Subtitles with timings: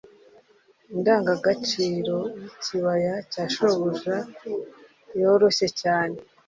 [0.93, 4.15] indangagaciro y'ikibaya ya shobuja
[5.19, 6.17] yoroshye cyane